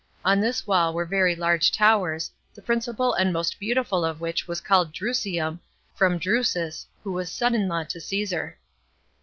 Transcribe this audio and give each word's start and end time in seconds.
On 0.25 0.39
this 0.41 0.65
wall 0.65 0.95
were 0.95 1.05
very 1.05 1.35
large 1.35 1.71
towers, 1.71 2.31
the 2.55 2.61
principal 2.63 3.13
and 3.13 3.31
most 3.31 3.59
beautiful 3.59 4.03
of 4.03 4.19
which 4.19 4.47
was 4.47 4.59
called 4.59 4.91
Drusium, 4.91 5.59
from 5.93 6.17
Drusus, 6.17 6.87
who 7.03 7.11
was 7.11 7.31
son 7.31 7.53
in 7.53 7.67
law 7.67 7.83
to 7.83 8.01
Caesar. 8.01 8.57